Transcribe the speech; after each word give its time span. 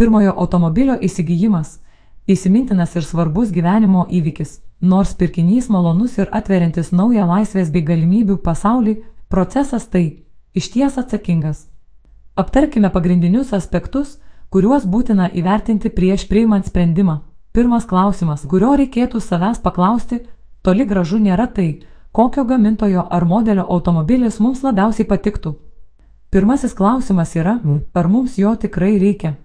Pirmojo 0.00 0.32
automobilio 0.36 0.94
įsigijimas- 0.96 1.78
įsimintinas 2.34 2.94
ir 2.96 3.04
svarbus 3.04 3.50
gyvenimo 3.52 4.06
įvykis. 4.08 4.60
Nors 4.80 5.10
pirkinys 5.14 5.66
malonus 5.68 6.14
ir 6.18 6.28
atveriantis 6.32 6.88
naują 6.90 7.26
laisvės 7.28 7.68
bei 7.70 7.82
galimybių 7.82 8.36
pasaulį, 8.46 8.94
procesas 9.28 9.84
tai 9.86 10.22
išties 10.54 10.96
atsakingas. 11.02 11.66
Aptarkime 12.34 12.90
pagrindinius 12.94 13.52
aspektus, 13.52 14.16
kuriuos 14.48 14.86
būtina 14.86 15.28
įvertinti 15.34 15.90
prieš 15.90 16.24
priimant 16.28 16.64
sprendimą. 16.64 17.20
Pirmas 17.52 17.84
klausimas, 17.84 18.46
kurio 18.46 18.72
reikėtų 18.80 19.20
savęs 19.20 19.60
paklausti, 19.60 20.22
toli 20.62 20.86
gražu 20.86 21.18
nėra 21.18 21.46
tai, 21.52 21.82
kokio 22.12 22.44
gamintojo 22.44 23.04
ar 23.10 23.24
modelio 23.24 23.68
automobilis 23.68 24.40
mums 24.40 24.62
labiausiai 24.62 25.04
patiktų. 25.04 25.54
Pirmasis 26.30 26.72
klausimas 26.72 27.36
yra, 27.36 27.60
ar 27.94 28.08
mums 28.08 28.38
jo 28.38 28.56
tikrai 28.56 28.96
reikia. 28.98 29.36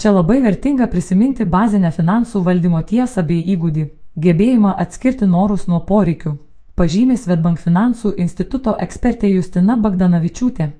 Čia 0.00 0.10
labai 0.10 0.38
vertinga 0.40 0.86
prisiminti 0.88 1.44
bazinę 1.44 1.90
finansų 1.92 2.40
valdymo 2.44 2.78
tiesą 2.88 3.20
bei 3.30 3.42
įgūdį- 3.54 3.82
gebėjimą 4.24 4.70
atskirti 4.84 5.26
norus 5.28 5.66
nuo 5.68 5.80
poreikių. 5.90 6.32
Pažymė 6.74 7.16
Svetbank 7.18 7.60
finansų 7.60 8.14
instituto 8.16 8.74
ekspertė 8.86 9.28
Justina 9.34 9.76
Bagdanavičiūtė. 9.76 10.70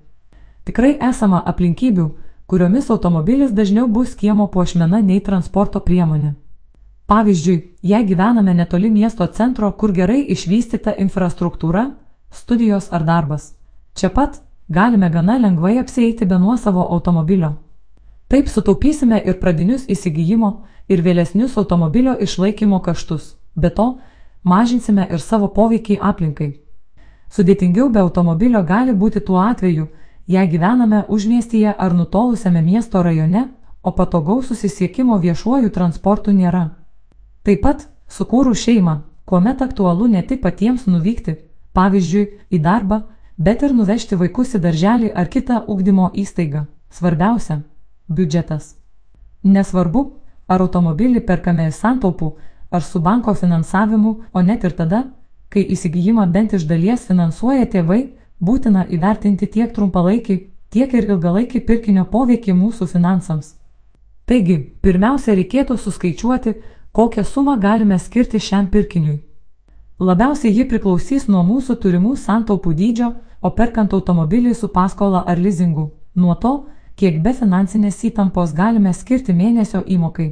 Tikrai 0.65 0.96
esama 1.10 1.43
aplinkybių, 1.52 2.09
kuriomis 2.46 2.91
automobilis 2.91 3.52
dažniau 3.52 3.87
bus 3.93 4.15
kiemo 4.15 4.48
puošmena 4.48 5.02
nei 5.02 5.21
transporto 5.21 5.80
priemonė. 5.80 6.34
Pavyzdžiui, 7.07 7.62
jei 7.82 8.05
gyvename 8.07 8.55
netoli 8.55 8.91
miesto 8.91 9.27
centro, 9.27 9.73
kur 9.73 9.93
gerai 9.93 10.24
išvystyta 10.32 10.96
infrastruktūra, 10.96 11.91
studijos 12.30 12.88
ar 12.91 13.05
darbas. 13.05 13.52
Čia 13.95 14.09
pat 14.09 14.41
galime 14.68 15.10
gana 15.10 15.38
lengvai 15.38 15.79
apsieiti 15.79 16.24
be 16.24 16.38
nuosavo 16.38 16.88
automobilio. 16.91 17.59
Taip 18.30 18.48
sutaupysime 18.48 19.19
ir 19.27 19.41
pradinius 19.43 19.89
įsigijimo, 19.91 20.51
ir 20.88 21.02
vėlesnius 21.02 21.57
automobilio 21.59 22.16
išlaikymo 22.27 22.79
kaštus. 22.82 23.37
Be 23.54 23.71
to, 23.71 23.87
mažinsime 24.43 25.07
ir 25.10 25.18
savo 25.18 25.49
poveikį 25.57 25.99
aplinkai. 26.10 26.51
Sudėtingiau 27.30 27.88
be 27.95 28.01
automobilio 28.02 28.63
gali 28.66 28.95
būti 28.95 29.23
tuo 29.27 29.38
atveju, 29.43 29.88
jei 30.27 30.46
gyvename 30.51 31.04
užmiestyje 31.09 31.74
ar 31.74 31.95
nutolusiame 31.95 32.63
miesto 32.63 33.02
rajone, 33.02 33.49
o 33.82 33.91
patogaus 33.93 34.51
susisiekimo 34.51 35.19
viešuoju 35.19 35.71
transportu 35.71 36.35
nėra. 36.37 36.65
Taip 37.43 37.63
pat, 37.66 37.87
sukūrų 38.10 38.54
šeimą, 38.54 39.01
kuomet 39.24 39.63
aktualu 39.63 40.07
ne 40.15 40.23
tik 40.23 40.43
patiems 40.43 40.87
nuvykti, 40.87 41.37
pavyzdžiui, 41.74 42.26
į 42.51 42.63
darbą, 42.63 43.02
bet 43.38 43.63
ir 43.63 43.74
nuvežti 43.74 44.19
vaikus 44.21 44.54
į 44.54 44.63
darželį 44.66 45.13
ar 45.15 45.30
kitą 45.32 45.63
ugdymo 45.66 46.10
įstaigą. 46.15 46.66
Svarbiausia- 46.91 47.63
biudžetas. 48.11 48.75
Nesvarbu, 49.43 50.03
ar 50.49 50.61
automobilį 50.66 51.23
perkame 51.27 51.69
iš 51.71 51.80
santaupų, 51.80 52.35
ar 52.71 52.83
su 52.83 53.01
banko 53.01 53.35
finansavimu, 53.35 54.16
o 54.33 54.43
net 54.43 54.65
ir 54.65 54.75
tada, 54.77 55.05
kai 55.49 55.65
įsigijimą 55.75 56.27
bent 56.33 56.53
iš 56.55 56.66
dalies 56.71 57.07
finansuoja 57.09 57.66
tėvai, 57.71 58.03
būtina 58.41 58.87
įvertinti 58.91 59.47
tiek 59.47 59.73
trumpalaikį, 59.75 60.37
tiek 60.71 60.93
ir 60.95 61.09
ilgalaikį 61.15 61.65
pirkinio 61.66 62.05
poveikį 62.11 62.55
mūsų 62.55 62.87
finansams. 62.93 63.55
Taigi, 64.31 64.59
pirmiausia, 64.83 65.34
reikėtų 65.34 65.77
suskaičiuoti, 65.78 66.55
kokią 66.94 67.25
sumą 67.27 67.56
galime 67.59 67.99
skirti 67.99 68.38
šiam 68.38 68.69
pirkiniui. 68.71 69.19
Labiausiai 70.00 70.53
ji 70.55 70.65
priklausys 70.71 71.27
nuo 71.28 71.43
mūsų 71.44 71.77
turimų 71.83 72.15
santaupų 72.16 72.75
dydžio, 72.75 73.11
o 73.43 73.50
perkant 73.50 73.93
automobilį 73.93 74.55
su 74.55 74.69
paskola 74.69 75.25
ar 75.27 75.38
lizingu, 75.38 75.91
nuo 76.15 76.34
to, 76.34 76.53
kiek 77.00 77.22
be 77.25 77.32
finansinės 77.32 78.03
įtampos 78.10 78.50
galime 78.53 78.93
skirti 78.93 79.32
mėnesio 79.32 79.81
įmokai. 79.94 80.28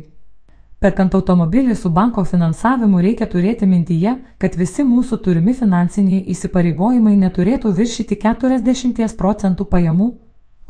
Perkant 0.78 1.14
automobilį 1.16 1.74
su 1.74 1.90
banko 1.90 2.22
finansavimu 2.28 3.00
reikia 3.02 3.26
turėti 3.32 3.66
mintyje, 3.66 4.12
kad 4.38 4.58
visi 4.60 4.84
mūsų 4.86 5.18
turimi 5.24 5.54
finansiniai 5.56 6.20
įsipareigojimai 6.34 7.16
neturėtų 7.24 7.72
viršyti 7.80 8.20
40 8.26 9.16
procentų 9.18 9.66
pajamų, 9.72 10.12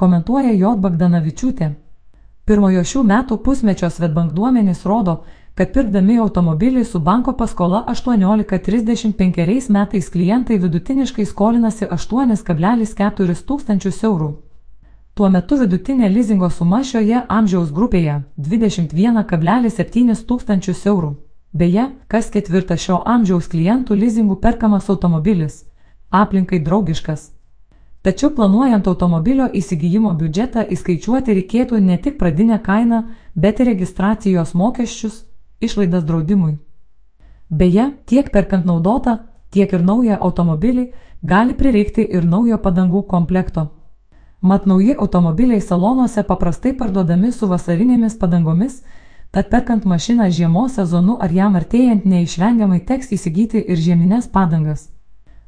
komentuoja 0.01 0.55
J. 0.55 0.73
Bagdanavičiūtė. 0.87 1.75
Pirmojo 2.49 2.87
šių 2.93 3.05
metų 3.13 3.43
pusmečio 3.45 3.91
Svetbank 3.93 4.33
duomenys 4.33 4.87
rodo, 4.89 5.21
kad 5.59 5.75
pirkdami 5.75 6.17
automobilį 6.23 6.87
su 6.87 7.03
banko 7.05 7.35
paskola 7.37 7.85
18-35 7.93 9.71
metais 9.75 10.13
klientai 10.15 10.63
vidutiniškai 10.63 11.27
skolinasi 11.27 11.91
8,4 11.91 13.43
tūkstančius 13.51 14.07
eurų. 14.09 14.37
Tuo 15.19 15.27
metu 15.35 15.57
vidutinė 15.59 16.07
lizingo 16.15 16.47
suma 16.47 16.79
šioje 16.87 17.25
amžiaus 17.37 17.73
grupėje- 17.75 18.13
21,7 18.49 20.21
tūkstančius 20.29 20.87
eurų. 20.87 21.09
Beje, 21.53 21.87
kas 22.07 22.31
ketvirtas 22.31 22.79
šio 22.85 23.03
amžiaus 23.05 23.49
klientų 23.51 23.97
lizingų 23.99 24.37
perkamas 24.41 24.89
automobilis- 24.89 25.65
aplinkai 26.23 26.61
draugiškas. 26.63 27.31
Tačiau 28.03 28.31
planuojant 28.31 28.87
automobilio 28.87 29.49
įsigijimo 29.61 30.15
biudžetą 30.21 30.69
įskaičiuoti 30.71 31.35
reikėtų 31.39 31.81
ne 31.81 31.99
tik 31.99 32.19
pradinę 32.19 32.59
kainą, 32.63 33.05
bet 33.35 33.61
ir 33.61 33.67
registracijos 33.67 34.55
mokesčius, 34.55 35.25
išlaidas 35.61 36.05
draudimui. 36.05 36.59
Beje, 37.51 37.93
tiek 38.07 38.31
perkant 38.31 38.65
naudotą, 38.65 39.19
tiek 39.51 39.73
ir 39.73 39.83
naują 39.83 40.19
automobilį 40.21 40.93
gali 41.25 41.55
prireikti 41.55 42.07
ir 42.15 42.25
naujo 42.25 42.59
padangų 42.59 43.03
komplekto. 43.09 43.78
Mat 44.41 44.67
nauji 44.67 44.95
automobiliai 44.99 45.61
salonuose 45.61 46.23
paprastai 46.23 46.73
parduodami 46.79 47.33
su 47.33 47.49
vasarinėmis 47.51 48.15
padangomis, 48.21 48.83
tad 49.35 49.49
perkant 49.51 49.85
mašiną 49.85 50.29
žiemos 50.31 50.77
sezonu 50.79 51.17
ar 51.21 51.33
jam 51.33 51.57
artėjant 51.59 52.05
neišvengiamai 52.07 52.79
teks 52.87 53.11
įsigyti 53.17 53.65
ir 53.67 53.83
žieminės 53.87 54.29
padangas. 54.31 54.91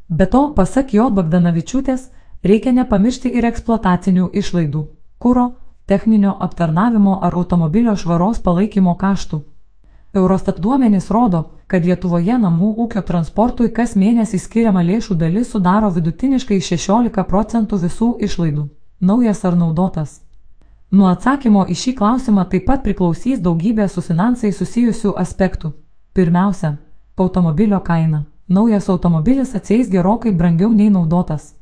Be 0.09 0.27
to, 0.27 0.49
pasak 0.57 0.91
jo 0.95 1.07
Bagdanavičiūtės, 1.11 2.09
reikia 2.43 2.73
nepamiršti 2.73 3.31
ir 3.31 3.47
eksploatacinių 3.47 4.33
išlaidų- 4.35 4.83
kūro, 5.23 5.47
techninio 5.87 6.35
aptarnavimo 6.41 7.21
ar 7.23 7.35
automobilio 7.35 7.95
švaros 7.97 8.43
palaikymo 8.43 8.97
kaštų. 8.99 9.41
Eurostat 10.15 10.59
duomenys 10.59 11.11
rodo, 11.11 11.45
kad 11.67 11.85
Lietuvoje 11.85 12.39
namų 12.39 12.75
ūkio 12.85 13.05
transportui 13.07 13.71
kas 13.73 13.95
mėnesį 13.95 14.39
skiriama 14.39 14.83
lėšų 14.83 15.15
dalis 15.15 15.51
sudaro 15.55 15.91
vidutiniškai 15.91 16.61
16 16.61 17.25
procentų 17.31 17.79
visų 17.79 18.09
išlaidų- 18.27 18.69
naujas 19.01 19.45
ar 19.45 19.57
naudotas. 19.57 20.21
Nuo 20.91 21.07
atsakymo 21.09 21.65
į 21.71 21.77
šį 21.83 21.93
klausimą 21.99 22.45
taip 22.51 22.67
pat 22.67 22.83
priklausys 22.85 23.41
daugybė 23.41 23.89
su 23.89 24.03
finansai 24.03 24.51
susijusių 24.53 25.15
aspektų. 25.23 25.73
Pirmiausia, 26.13 26.77
automobilio 27.17 27.81
kaina. 27.81 28.25
Naujas 28.49 28.89
automobilis 28.89 29.55
atsieis 29.55 29.89
gerokai 29.91 30.33
brangiau 30.33 30.73
nei 30.73 30.91
naudotas. 30.91 31.55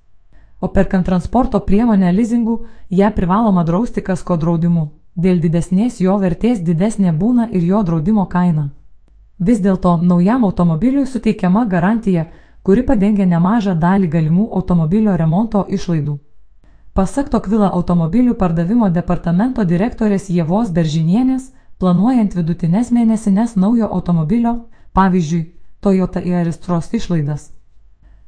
O 0.61 0.69
perkant 0.69 1.05
transporto 1.07 1.61
priemonę 1.61 2.13
leasingų, 2.13 2.55
ją 2.91 3.11
privaloma 3.15 3.65
drausti 3.65 4.03
kasko 4.03 4.37
draudimu. 4.37 4.89
Dėl 5.15 5.41
didesnės 5.43 6.01
jo 6.01 6.17
vertės 6.19 6.63
didesnė 6.65 7.13
būna 7.13 7.49
ir 7.53 7.63
jo 7.63 7.83
draudimo 7.83 8.25
kaina. 8.27 8.71
Vis 9.39 9.61
dėlto 9.61 9.99
naujam 10.03 10.45
automobiliui 10.45 11.07
suteikiama 11.07 11.67
garantija, 11.67 12.27
kuri 12.63 12.83
padengia 12.83 13.27
nemažą 13.27 13.75
dalį 13.79 14.09
galimų 14.15 14.49
automobilio 14.53 15.17
remonto 15.17 15.67
išlaidų. 15.69 16.19
Pasak 16.99 17.29
Tokvila 17.31 17.69
automobilių 17.79 18.33
pardavimo 18.35 18.89
departamento 18.91 19.63
direktorės 19.63 20.25
Jėvos 20.35 20.73
Beržinienės, 20.75 21.53
planuojant 21.79 22.33
vidutinės 22.35 22.91
mėnesinės 22.91 23.53
naujo 23.55 23.87
automobilio, 23.87 24.55
pavyzdžiui, 24.99 25.45
Toyota 25.79 26.19
Iaristros 26.19 26.89
išlaidas. 26.99 27.53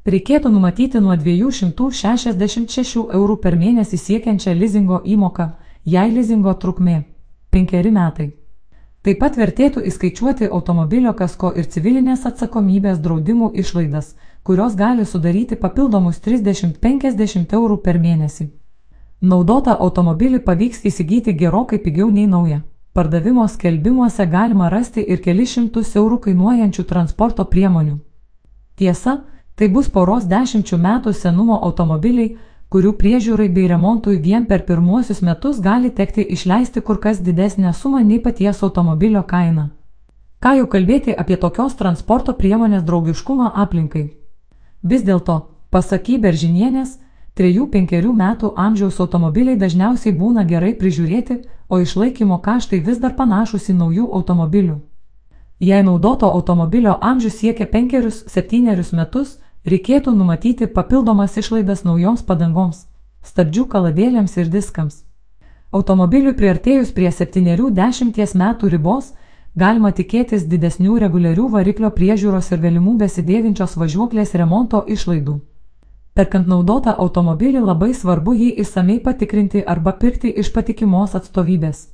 Reikėtų 0.07 0.53
numatyti 0.55 1.03
nuo 1.03 1.17
266 1.19 2.95
eurų 3.19 3.37
per 3.43 3.59
mėnesį 3.59 3.99
siekiančią 4.05 4.55
lizingo 4.55 5.01
įmoką 5.17 5.49
jei 5.85 6.13
lizingo 6.13 6.55
trukmė- 6.55 7.03
penkeri 7.53 7.91
metai. 7.91 8.29
Taip 9.03 9.19
pat 9.19 9.37
vertėtų 9.37 9.83
įskaičiuoti 9.91 10.51
automobilio 10.53 11.13
kasko 11.13 11.53
ir 11.57 11.65
civilinės 11.65 12.27
atsakomybės 12.27 13.03
draudimų 13.03 13.51
išlaidas, 13.55 14.15
kurios 14.45 14.77
gali 14.77 15.05
sudaryti 15.05 15.57
papildomus 15.57 16.21
30-50 16.21 17.53
eurų 17.53 17.83
per 17.83 17.99
mėnesį. 17.99 18.60
Naudotą 19.21 19.75
automobilį 19.77 20.39
pavyks 20.45 20.87
įsigyti 20.89 21.35
gerokai 21.37 21.79
pigiau 21.79 22.09
nei 22.11 22.27
naują. 22.27 22.61
Pardavimo 22.93 23.49
skelbimuose 23.49 24.27
galima 24.27 24.69
rasti 24.73 25.03
ir 25.13 25.21
keli 25.21 25.45
šimtus 25.47 25.91
eurų 25.97 26.17
kainuojančių 26.27 26.85
transporto 26.89 27.45
priemonių. 27.45 27.99
Tiesa, 28.77 29.21
tai 29.57 29.69
bus 29.69 29.91
poros 29.93 30.25
dešimčių 30.25 30.79
metų 30.87 31.13
senumo 31.13 31.59
automobiliai, 31.67 32.39
kurių 32.73 32.95
priežiūrai 33.03 33.51
bei 33.53 33.69
remontui 33.69 34.17
vien 34.17 34.47
per 34.47 34.65
pirmuosius 34.65 35.21
metus 35.21 35.61
gali 35.61 35.91
tekti 35.91 36.25
išleisti 36.37 36.81
kur 36.81 37.01
kas 37.01 37.21
didesnę 37.21 37.75
sumą 37.75 38.01
nei 38.01 38.23
paties 38.25 38.63
automobilio 38.63 39.23
kaina. 39.23 39.69
Ką 40.41 40.55
jau 40.57 40.67
kalbėti 40.67 41.13
apie 41.13 41.37
tokios 41.37 41.77
transporto 41.77 42.33
priemonės 42.33 42.89
draugiškumą 42.89 43.53
aplinkai. 43.53 44.07
Vis 44.83 45.05
dėlto, 45.05 45.41
pasaky 45.71 46.17
beržinienės, 46.19 46.97
3-5 47.37 48.13
metų 48.17 48.53
amžiaus 48.57 49.01
automobiliai 49.01 49.57
dažniausiai 49.57 50.13
būna 50.17 50.45
gerai 50.45 50.75
prižiūrėti, 50.75 51.41
o 51.69 51.79
išlaikymo 51.79 52.41
kaštai 52.43 52.81
vis 52.81 52.99
dar 52.99 53.15
panašus 53.17 53.69
į 53.71 53.77
naujų 53.79 54.09
automobilių. 54.13 54.81
Jei 55.61 55.83
naudoto 55.83 56.27
automobilio 56.27 56.97
amžius 57.01 57.37
siekia 57.39 57.67
penkerius, 57.67 58.25
septynerius 58.27 58.93
metus, 58.93 59.39
reikėtų 59.67 60.15
numatyti 60.17 60.67
papildomas 60.67 61.37
išlaidas 61.37 61.85
naujoms 61.85 62.23
padangoms, 62.25 62.87
stabdžių 63.23 63.67
kaladėlėms 63.69 64.37
ir 64.41 64.49
diskams. 64.49 65.05
Automobiliui 65.71 66.33
priartėjus 66.35 66.91
prie 66.97 67.13
7-10 67.13 68.35
metų 68.41 68.73
ribos, 68.73 69.13
galima 69.55 69.93
tikėtis 69.93 70.49
didesnių 70.49 70.97
reguliarių 71.05 71.47
variklio 71.53 71.93
priežiūros 71.95 72.51
ir 72.51 72.65
galimų 72.65 72.97
besidėvinčios 73.05 73.77
važiuoklės 73.77 74.35
remonto 74.35 74.83
išlaidų. 74.89 75.39
Perkant 76.15 76.49
naudotą 76.51 76.97
automobilį 76.99 77.63
labai 77.63 77.93
svarbu 77.95 78.35
jį 78.35 78.51
įsamei 78.65 78.99
patikrinti 79.01 79.63
arba 79.75 79.93
pirkti 79.93 80.33
iš 80.43 80.51
patikimos 80.53 81.15
atstovybės. 81.15 81.87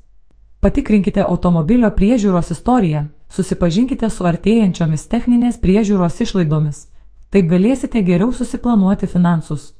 Patikrinkite 0.64 1.22
automobilio 1.22 1.90
priežiūros 1.98 2.50
istoriją, 2.54 3.02
susipažinkite 3.28 4.08
su 4.10 4.24
artėjančiomis 4.24 5.04
techninės 5.12 5.58
priežiūros 5.60 6.20
išlaidomis. 6.24 6.86
Taip 7.30 7.50
galėsite 7.50 8.00
geriau 8.06 8.32
susiplanuoti 8.32 9.06
finansus. 9.06 9.74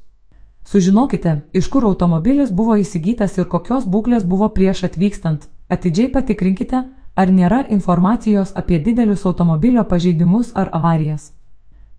Sužinokite, 0.67 1.33
iš 1.53 1.67
kur 1.73 1.87
automobilis 1.89 2.51
buvo 2.51 2.75
įsigytas 2.77 3.37
ir 3.39 3.47
kokios 3.49 3.87
būklės 3.87 4.27
buvo 4.27 4.49
prieš 4.53 4.83
atvykstant. 4.89 5.47
Atidžiai 5.67 6.11
patikrinkite, 6.13 6.83
ar 7.15 7.33
nėra 7.33 7.63
informacijos 7.73 8.53
apie 8.61 8.77
didelius 8.83 9.25
automobilio 9.25 9.83
pažeidimus 9.83 10.53
ar 10.55 10.69
avarijas. 10.71 11.31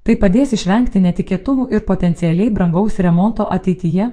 Tai 0.08 0.14
padės 0.16 0.54
išvengti 0.56 1.02
netikėtumų 1.04 1.66
ir 1.68 1.82
potencialiai 1.84 2.48
brangaus 2.48 2.94
remonto 3.04 3.44
ateityje, 3.44 4.06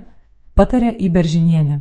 patarė 0.51 0.89
į 0.91 1.07
beržinienę. 1.15 1.77